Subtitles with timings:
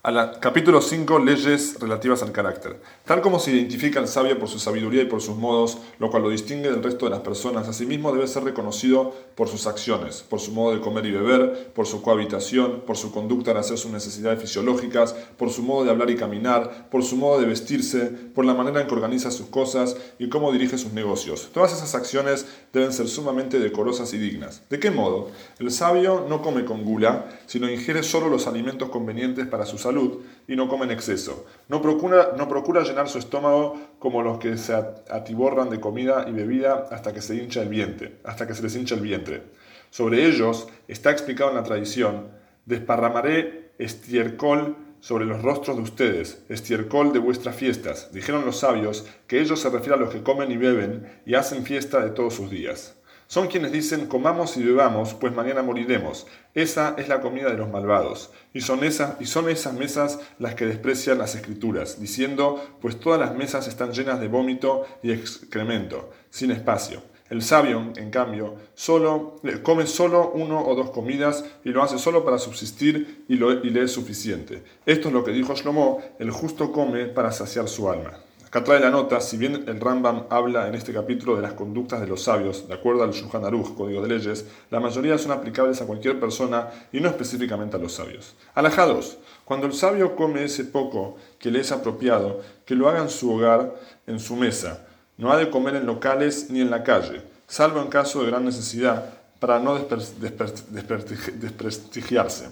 [0.00, 2.80] A capítulo 5, leyes relativas al carácter.
[3.04, 6.22] Tal como se identifica al sabio por su sabiduría y por sus modos, lo cual
[6.22, 10.38] lo distingue del resto de las personas, asimismo debe ser reconocido por sus acciones, por
[10.38, 13.90] su modo de comer y beber, por su cohabitación, por su conducta al hacer sus
[13.90, 18.44] necesidades fisiológicas, por su modo de hablar y caminar, por su modo de vestirse, por
[18.44, 21.50] la manera en que organiza sus cosas y cómo dirige sus negocios.
[21.52, 24.62] Todas esas acciones deben ser sumamente decorosas y dignas.
[24.70, 25.30] ¿De qué modo?
[25.58, 30.20] El sabio no come con gula, sino ingiere solo los alimentos convenientes para su salud
[30.46, 31.46] y no come en exceso.
[31.68, 36.32] No procura, no procura llenar su estómago como los que se atiborran de comida y
[36.32, 39.42] bebida hasta que se hincha el vientre, hasta que se les hincha el vientre.
[39.90, 42.28] Sobre ellos está explicado en la tradición,
[42.66, 48.12] desparramaré estiércol sobre los rostros de ustedes, estiércol de vuestras fiestas.
[48.12, 51.64] Dijeron los sabios que ellos se refieren a los que comen y beben y hacen
[51.64, 52.97] fiesta de todos sus días.
[53.28, 56.26] Son quienes dicen comamos y bebamos, pues mañana moriremos.
[56.54, 58.30] Esa es la comida de los malvados.
[58.54, 63.20] Y son, esas, y son esas mesas las que desprecian las escrituras, diciendo, pues todas
[63.20, 67.02] las mesas están llenas de vómito y excremento, sin espacio.
[67.28, 72.24] El sabio, en cambio, solo, come solo uno o dos comidas y lo hace solo
[72.24, 74.62] para subsistir y, lo, y le es suficiente.
[74.86, 78.18] Esto es lo que dijo Shlomo, el justo come para saciar su alma.
[78.48, 82.00] Acá trae la nota, si bien el Rambam habla en este capítulo de las conductas
[82.00, 85.82] de los sabios, de acuerdo al Shulchan Aruch, Código de Leyes, la mayoría son aplicables
[85.82, 88.36] a cualquier persona y no específicamente a los sabios.
[88.54, 89.18] Alajá 2.
[89.44, 93.30] Cuando el sabio come ese poco que le es apropiado, que lo haga en su
[93.30, 93.74] hogar,
[94.06, 94.86] en su mesa.
[95.18, 98.46] No ha de comer en locales ni en la calle, salvo en caso de gran
[98.46, 102.48] necesidad, para no desprestigiarse.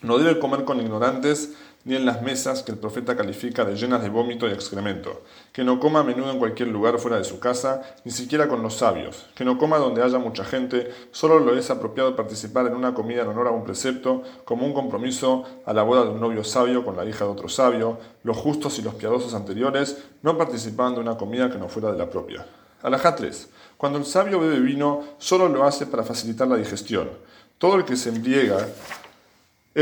[0.00, 1.54] No debe comer con ignorantes
[1.88, 5.22] ni en las mesas que el profeta califica de llenas de vómito y excremento,
[5.54, 8.62] que no coma a menudo en cualquier lugar fuera de su casa, ni siquiera con
[8.62, 12.74] los sabios, que no coma donde haya mucha gente, solo lo es apropiado participar en
[12.74, 16.20] una comida en honor a un precepto, como un compromiso a la boda de un
[16.20, 20.36] novio sabio con la hija de otro sabio, los justos y los piadosos anteriores no
[20.36, 22.44] participaban de una comida que no fuera de la propia.
[22.82, 23.48] Alajá 3.
[23.78, 27.08] Cuando el sabio bebe vino, solo lo hace para facilitar la digestión.
[27.56, 28.68] Todo el que se embriaga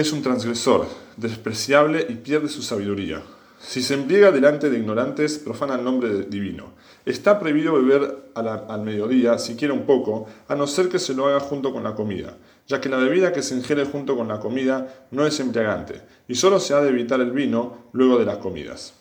[0.01, 0.87] es un transgresor,
[1.17, 3.23] despreciable y pierde su sabiduría.
[3.59, 6.75] Si se embriaga delante de ignorantes, profana el nombre divino.
[7.07, 11.41] Está prohibido beber al mediodía, siquiera un poco, a no ser que se lo haga
[11.41, 12.37] junto con la comida,
[12.67, 16.35] ya que la bebida que se ingiere junto con la comida no es embriagante, y
[16.35, 18.93] solo se ha de evitar el vino luego de las comidas.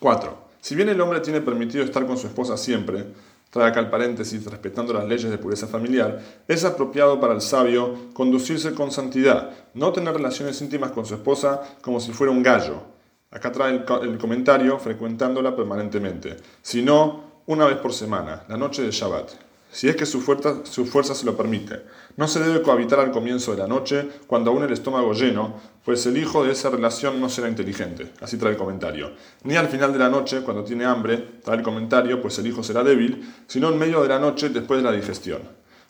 [0.00, 0.36] 4.
[0.60, 3.04] Si bien el hombre tiene permitido estar con su esposa siempre,
[3.54, 8.10] trae acá el paréntesis, respetando las leyes de pureza familiar, es apropiado para el sabio
[8.12, 12.82] conducirse con santidad, no tener relaciones íntimas con su esposa como si fuera un gallo.
[13.30, 19.43] Acá trae el, comentario, frecuentándola permanentemente, sino una vez por semana, la noche de Shabbat
[19.74, 21.82] si es que su fuerza, su fuerza se lo permite.
[22.16, 26.06] No se debe cohabitar al comienzo de la noche, cuando aún el estómago lleno, pues
[26.06, 28.12] el hijo de esa relación no será inteligente.
[28.20, 29.10] Así trae el comentario.
[29.42, 32.62] Ni al final de la noche, cuando tiene hambre, trae el comentario, pues el hijo
[32.62, 35.42] será débil, sino en medio de la noche, después de la digestión.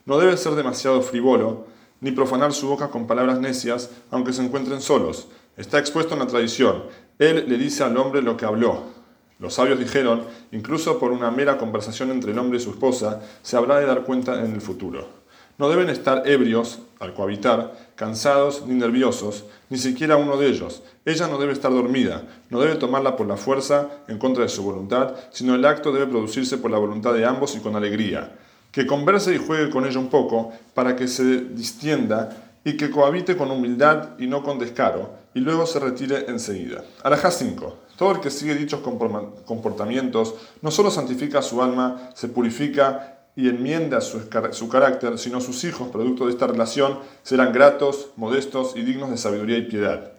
[0.07, 1.67] No debe ser demasiado frívolo,
[2.01, 5.29] ni profanar su boca con palabras necias, aunque se encuentren solos.
[5.59, 6.85] Está expuesto en la tradición.
[7.19, 8.94] Él le dice al hombre lo que habló,
[9.39, 13.57] los sabios dijeron, incluso por una mera conversación entre el hombre y su esposa, se
[13.57, 15.25] habrá de dar cuenta en el futuro.
[15.59, 20.83] No deben estar ebrios al cohabitar, cansados ni nerviosos, ni siquiera uno de ellos.
[21.05, 24.65] Ella no debe estar dormida, no debe tomarla por la fuerza en contra de su
[24.65, 28.37] voluntad, sino el acto debe producirse por la voluntad de ambos y con alegría.
[28.73, 33.37] Que converse y juegue con ella un poco para que se distienda y que cohabite
[33.37, 36.83] con humildad y no con descaro, y luego se retire enseguida.
[37.03, 37.84] Alajá 5.
[37.97, 44.01] Todo el que sigue dichos comportamientos no solo santifica su alma, se purifica y enmienda
[44.01, 44.21] su,
[44.53, 49.17] su, carácter, sino sus hijos, producto de esta relación, serán gratos, modestos y dignos de
[49.17, 50.13] sabiduría y piedad.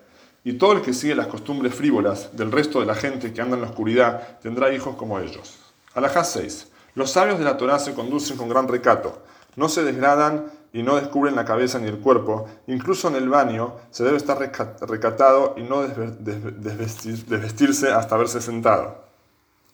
[0.43, 3.55] Y todo el que sigue las costumbres frívolas del resto de la gente que anda
[3.55, 5.55] en la oscuridad tendrá hijos como ellos.
[5.93, 6.67] Alajá 6.
[6.93, 9.21] Los sabios de la Torá se conducen con gran recato,
[9.55, 12.49] no se desgradan y no descubren la cabeza ni el cuerpo.
[12.67, 14.37] Incluso en el baño se debe estar
[14.81, 19.05] recatado y no desvestirse hasta haberse sentado.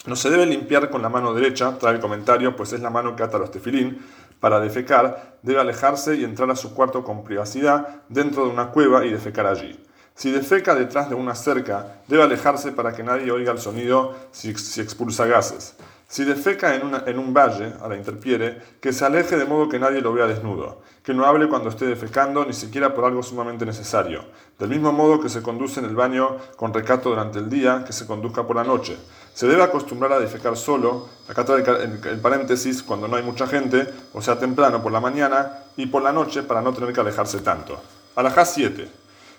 [0.05, 3.15] No se debe limpiar con la mano derecha, trae el comentario, pues es la mano
[3.15, 3.99] que ata los tefilín.
[4.39, 9.03] Para defecar, debe alejarse y entrar a su cuarto con privacidad dentro de una cueva
[9.03, 9.83] y defecar allí.
[10.13, 14.53] Si defeca detrás de una cerca, debe alejarse para que nadie oiga el sonido si,
[14.53, 15.73] si expulsa gases.
[16.11, 19.79] Si defeca en, en, un valle, a la interpiere, que se aleje de modo que
[19.79, 23.65] nadie lo vea desnudo, que no hable cuando esté defecando, ni siquiera por algo sumamente
[23.65, 24.25] necesario.
[24.59, 27.93] Del mismo modo que se conduce en el baño con recato durante el día, que
[27.93, 28.97] se conduzca por la noche.
[29.33, 33.87] Se debe acostumbrar a defecar solo, acá trae el, paréntesis, cuando no hay mucha gente,
[34.11, 37.39] o sea temprano por la mañana, y por la noche para no tener que alejarse
[37.39, 37.81] tanto.
[38.17, 38.85] Alajá 7.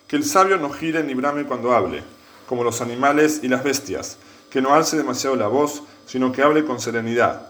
[0.09, 2.03] Que el sabio no gire ni brame cuando hable,
[2.49, 4.17] como los animales y las bestias,
[4.53, 7.47] que no alce demasiado la voz, sino que hable con serenidad.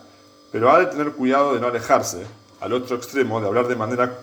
[0.53, 2.25] Pero ha de tener cuidado de no alejarse,
[2.61, 4.21] al otro extremo, de hablar de manera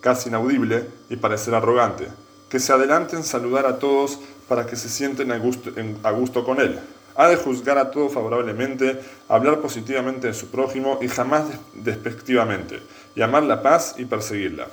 [0.00, 2.08] casi inaudible y parecer arrogante.
[2.48, 4.18] Que se adelante en saludar a todos
[4.48, 6.80] para que se sienten a gusto, con él.
[7.16, 11.44] Ha de juzgar a todos favorablemente, hablar positivamente de su prójimo y jamás
[11.74, 12.80] despectivamente,
[13.14, 14.68] y amar la paz y perseguirla.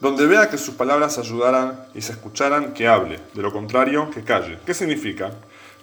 [0.00, 4.24] Donde vea que sus palabras ayudaran y se escucharan, que hable, de lo contrario, que
[4.24, 4.58] calle.
[4.64, 5.32] ¿Qué significa?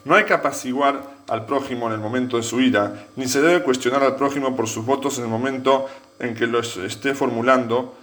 [0.06, 3.64] No hay que apaciguar al prójimo en el momento de su ira, ni se debe
[3.64, 5.88] cuestionar al prójimo por sus votos en el momento
[6.20, 7.96] en que los esté formulando,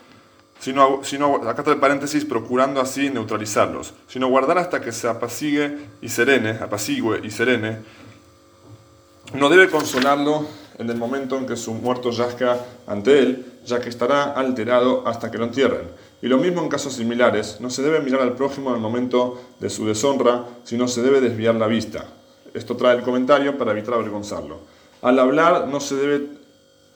[0.58, 5.78] sino, sino acá está el paréntesis, procurando así neutralizarlos, sino guardar hasta que se apacigue
[6.00, 7.78] y serene, apacigüe y serene.
[9.34, 10.46] No debe consolarlo
[10.78, 15.30] en el momento en que su muerto yazca ante él, ya que estará alterado hasta
[15.30, 15.88] que lo entierren.
[16.22, 19.40] Y lo mismo en casos similares, no se debe mirar al prójimo en el momento
[19.58, 22.04] de su deshonra, sino se debe desviar la vista.
[22.52, 24.58] Esto trae el comentario para evitar avergonzarlo.
[25.02, 26.26] Al hablar no se debe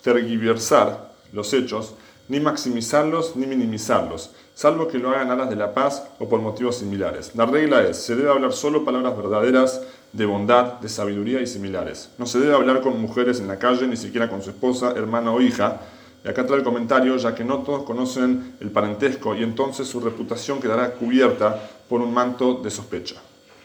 [0.02, 1.94] tergiversar los hechos,
[2.28, 6.76] ni maximizarlos ni minimizarlos, salvo que lo hagan alas de la paz o por motivos
[6.76, 7.32] similares.
[7.34, 9.82] La regla es, se debe hablar solo palabras verdaderas,
[10.12, 12.10] de bondad, de sabiduría y similares.
[12.18, 15.32] No se debe hablar con mujeres en la calle, ni siquiera con su esposa, hermana
[15.32, 15.80] o hija.
[16.24, 20.00] Y acá trae el comentario, ya que no todos conocen el parentesco y entonces su
[20.00, 23.16] reputación quedará cubierta por un manto de sospecha.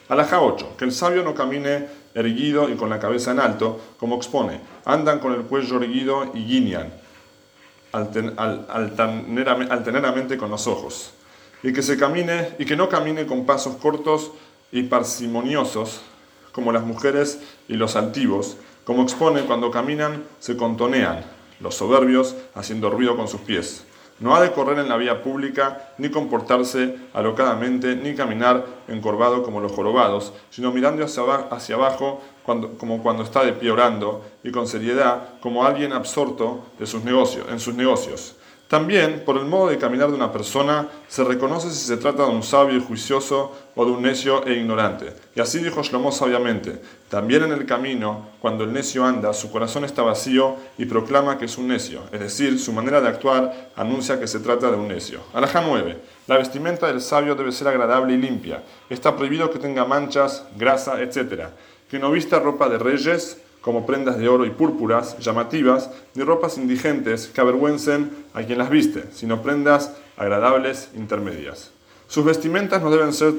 [0.10, 0.74] Alajá 8.
[0.78, 4.60] Que el sabio no camine erguido y con la cabeza en alto, como expone.
[4.84, 6.92] Andan con el cuello erguido y guiñan
[7.92, 11.14] altaneramente con los ojos.
[11.64, 14.32] Y que se camine y que no camine con pasos cortos
[14.72, 16.02] y parsimoniosos,
[16.52, 21.24] como las mujeres y los altivos, como expone cuando caminan se contonean,
[21.60, 23.86] los soberbios haciendo ruido con sus pies.
[24.20, 29.62] No ha de correr en la vía pública, ni comportarse alocadamente, ni caminar encorvado como
[29.62, 35.40] los jorobados, sino mirando hacia, abajo como cuando está de pie orando, y con seriedad,
[35.40, 38.36] como alguien absorto de en sus negocios.
[38.69, 42.30] También, por el modo de caminar de una persona, se reconoce si se trata de
[42.30, 45.12] un sabio y juicioso o de un necio e ignorante.
[45.36, 46.80] Y así dijo Shlomo sabiamente,
[47.10, 51.45] también en el camino, cuando el necio anda, su corazón está vacío y proclama que
[51.45, 54.88] es un necio, es decir, su manera de actuar anuncia que se trata de un
[54.88, 55.22] necio.
[55.33, 55.98] Alajá 9.
[56.27, 58.62] La vestimenta del sabio debe ser agradable y limpia.
[58.88, 61.45] Está prohibido que tenga manchas, grasa, etc.
[61.89, 66.58] Que no vista ropa de reyes, como prendas de oro y púrpuras llamativas, ni ropas
[66.58, 71.72] indigentes que avergüencen a quien las viste, sino prendas agradables intermedias.
[72.08, 73.34] Sus vestimentas no deben ser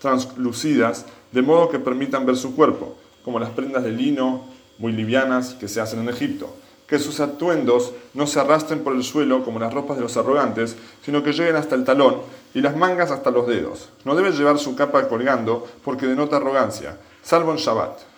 [0.00, 4.44] translucidas, de modo que permitan ver su cuerpo, como las prendas de lino
[4.78, 6.54] muy livianas que se hacen en Egipto.
[6.86, 10.76] Que sus atuendos no se arrastren por el suelo como las ropas de los arrogantes,
[11.02, 12.16] sino que lleguen hasta el talón
[12.52, 13.88] y las mangas hasta los dedos.
[14.04, 18.13] No debe llevar su capa colgando porque denota arrogancia, salvo en Shabbat.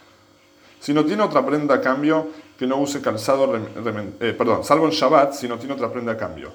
[0.87, 3.53] Si no tiene otra prenda a cambio, que no use calzado,
[4.21, 6.53] eh, perdón, salvo en Shabbat, si no tiene otra prenda a cambio.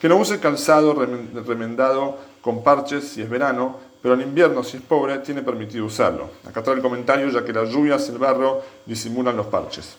[0.00, 4.84] Que no use calzado remendado con parches si es verano, pero en invierno, si es
[4.84, 6.30] pobre, tiene permitido usarlo.
[6.48, 9.96] Acá trae el comentario, ya que las lluvias y el barro disimulan los parches.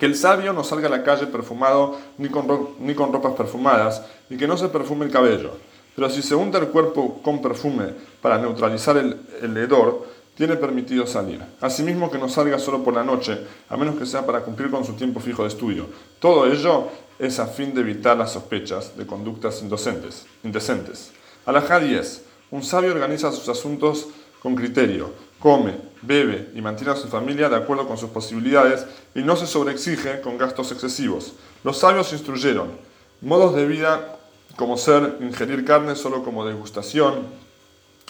[0.00, 4.02] Que el sabio no salga a la calle perfumado ni con, ni con ropas perfumadas,
[4.28, 5.52] y que no se perfume el cabello.
[5.94, 11.06] Pero si se unta el cuerpo con perfume para neutralizar el, el hedor, tiene permitido
[11.06, 11.40] salir.
[11.60, 13.38] Asimismo que no salga solo por la noche,
[13.68, 15.86] a menos que sea para cumplir con su tiempo fijo de estudio.
[16.20, 16.88] Todo ello
[17.18, 21.10] es a fin de evitar las sospechas de conductas indecentes.
[21.46, 22.22] Alajá 10.
[22.50, 24.08] Un sabio organiza sus asuntos
[24.42, 29.22] con criterio, come, bebe y mantiene a su familia de acuerdo con sus posibilidades y
[29.22, 31.32] no se sobreexige con gastos excesivos.
[31.64, 32.68] Los sabios instruyeron
[33.22, 34.18] modos de vida
[34.54, 37.26] como ser ingerir carne solo como degustación,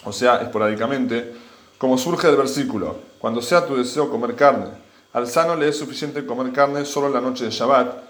[0.03, 1.33] o sea, esporádicamente,
[1.77, 4.67] como surge del versículo, cuando sea tu deseo comer carne,
[5.13, 8.07] al sano le es suficiente comer carne solo en la noche de Shabbat.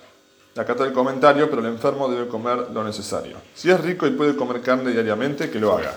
[0.57, 3.37] Acá está el comentario, pero el enfermo debe comer lo necesario.
[3.53, 5.95] Si es rico y puede comer carne diariamente, que lo haga.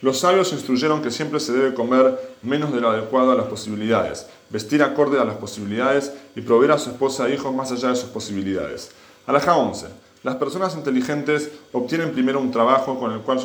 [0.00, 4.26] Los sabios instruyeron que siempre se debe comer menos de lo adecuado a las posibilidades,
[4.50, 7.96] vestir acorde a las posibilidades y proveer a su esposa e hijos más allá de
[7.96, 8.90] sus posibilidades.
[9.26, 9.86] Alajá 11.
[10.22, 13.40] Las personas inteligentes obtienen primero un trabajo con el cual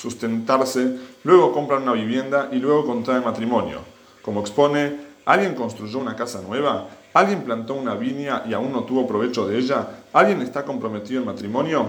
[0.00, 3.80] sustentarse, luego compran una vivienda y luego contraen matrimonio.
[4.22, 6.88] Como expone, ¿alguien construyó una casa nueva?
[7.14, 10.04] ¿Alguien plantó una viña y aún no tuvo provecho de ella?
[10.12, 11.86] ¿Alguien está comprometido en matrimonio?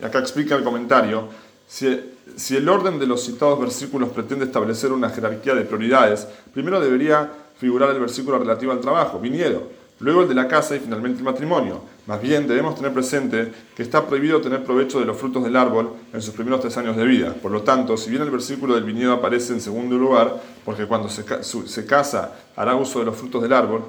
[0.00, 1.28] Y acá explica el comentario,
[1.66, 6.80] si, si el orden de los citados versículos pretende establecer una jerarquía de prioridades, primero
[6.80, 9.64] debería figurar el versículo relativo al trabajo, viñedo,
[10.00, 11.82] luego el de la casa y finalmente el matrimonio.
[12.06, 15.92] Más bien debemos tener presente que está prohibido tener provecho de los frutos del árbol
[16.12, 17.34] en sus primeros tres años de vida.
[17.34, 21.08] Por lo tanto, si bien el versículo del viñedo aparece en segundo lugar, porque cuando
[21.08, 23.84] se, se casa hará uso de los frutos del árbol,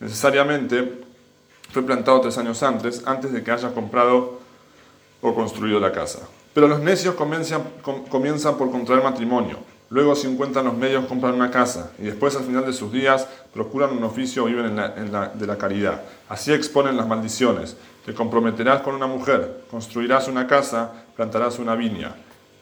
[0.00, 1.02] necesariamente
[1.70, 4.40] fue plantado tres años antes, antes de que haya comprado
[5.20, 6.20] o construido la casa.
[6.54, 9.58] Pero los necios comienzan por contraer matrimonio,
[9.90, 13.26] luego si encuentran los medios compran una casa y después al final de sus días
[13.52, 16.02] procuran un oficio o viven en la, de la caridad.
[16.28, 17.76] Así exponen las maldiciones.
[18.04, 22.14] Te comprometerás con una mujer, construirás una casa, plantarás una viña.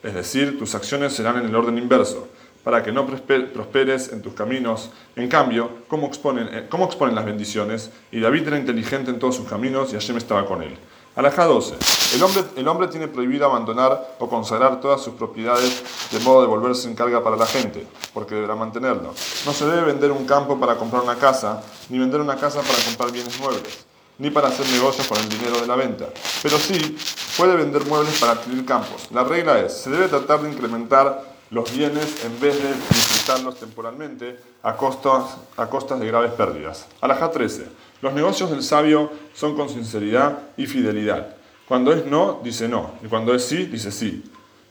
[0.03, 2.29] Es decir, tus acciones serán en el orden inverso,
[2.63, 4.91] para que no prosperes en tus caminos.
[5.15, 7.91] En cambio, ¿cómo exponen, eh, cómo exponen las bendiciones?
[8.11, 10.77] Y David era inteligente en todos sus caminos y Hashem estaba con él.
[11.15, 11.96] Alajá 12.
[12.15, 16.47] El hombre, el hombre tiene prohibido abandonar o consagrar todas sus propiedades de modo de
[16.47, 19.13] volverse en carga para la gente, porque deberá mantenerlo.
[19.45, 22.79] No se debe vender un campo para comprar una casa, ni vender una casa para
[22.85, 23.87] comprar bienes muebles,
[24.19, 26.07] ni para hacer negocios con el dinero de la venta.
[26.43, 26.97] Pero sí
[27.37, 29.09] puede vender muebles para adquirir campos.
[29.11, 34.39] La regla es, se debe tratar de incrementar los bienes en vez de disfrutarlos temporalmente
[34.63, 36.87] a costas, a costas de graves pérdidas.
[37.01, 37.69] Alajá 13.
[38.03, 41.36] Los negocios del sabio son con sinceridad y fidelidad.
[41.69, 44.23] Cuando es no, dice no, y cuando es sí, dice sí.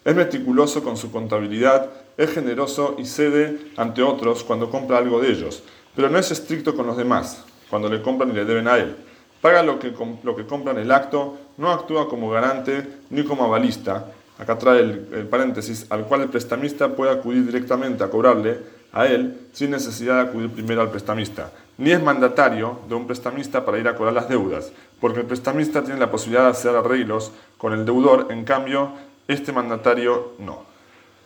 [0.05, 5.31] Es meticuloso con su contabilidad, es generoso y cede ante otros cuando compra algo de
[5.31, 5.63] ellos,
[5.95, 8.95] pero no es estricto con los demás, cuando le compran y le deben a él.
[9.41, 13.43] Paga lo que, lo que compra en el acto, no actúa como garante ni como
[13.43, 18.59] avalista, acá trae el, el, paréntesis, al cual el prestamista puede acudir directamente a cobrarle
[18.91, 23.65] a él sin necesidad de acudir primero al prestamista ni es mandatario de un prestamista
[23.65, 27.31] para ir a cobrar las deudas, porque el prestamista tiene la posibilidad de hacer arreglos
[27.57, 28.91] con el deudor, en cambio,
[29.27, 30.63] este mandatario no.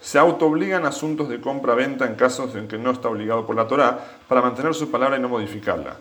[0.01, 3.68] Se autoobliga en asuntos de compra-venta en casos en que no está obligado por la
[3.68, 5.98] Torá para mantener su palabra y no modificarla.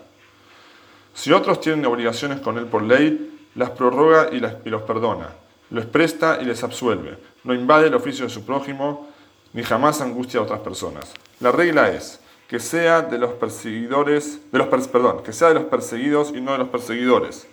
[1.13, 5.29] Si otros tienen obligaciones con él por ley, las prorroga y, y los perdona,
[5.69, 9.09] los presta y les absuelve, no invade el oficio de su prójimo,
[9.53, 11.13] ni jamás angustia a otras personas.
[11.39, 15.65] La regla es, que sea de los perseguidores, de los perdón, que sea de los
[15.65, 17.47] perseguidos y no de los perseguidores,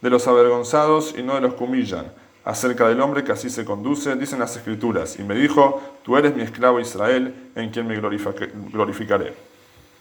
[0.00, 2.12] de los avergonzados y no de los que humillan,
[2.44, 6.34] acerca del hombre que así se conduce, dicen las escrituras, y me dijo, tú eres
[6.34, 9.51] mi esclavo Israel, en quien me glorificaré.